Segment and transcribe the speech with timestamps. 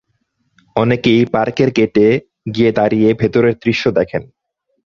[0.75, 2.07] অনেকেই পার্কের গেটে
[2.53, 4.23] গিয়ে দাঁড়িয়ে ভেতরের দৃশ্য দেখেন।